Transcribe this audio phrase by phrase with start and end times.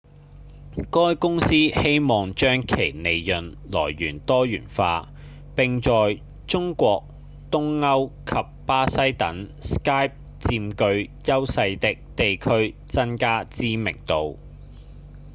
[0.91, 5.07] 該公司希望將其利潤來源多元化
[5.55, 7.03] 並在中國、
[7.51, 14.39] 東歐及巴西等 skype 佔據優勢的地區增加知名度